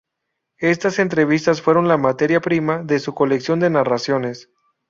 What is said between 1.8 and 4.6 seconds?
la materia prima de su colección de narraciones.